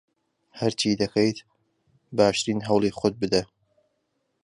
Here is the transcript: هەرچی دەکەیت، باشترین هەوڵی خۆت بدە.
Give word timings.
هەرچی 0.59 0.99
دەکەیت، 1.01 1.37
باشترین 2.17 2.59
هەوڵی 2.67 2.95
خۆت 2.97 3.15
بدە. 3.21 3.41